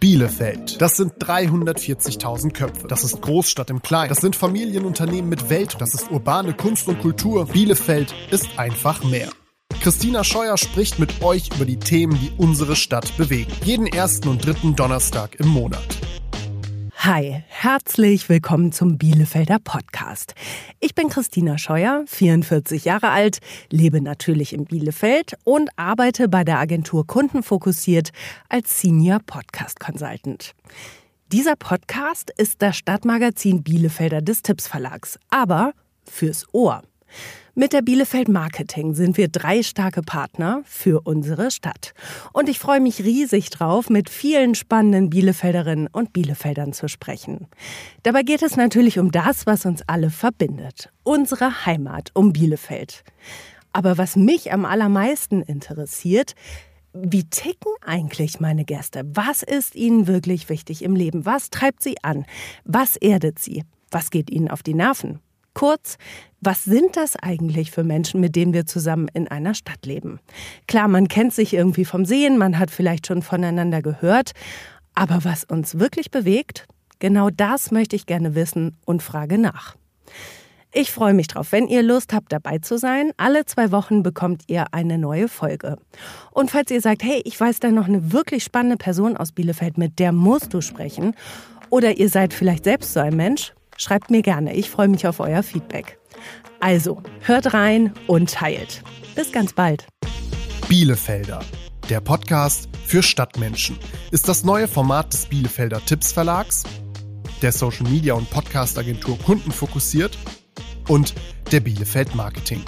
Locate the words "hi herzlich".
17.02-18.28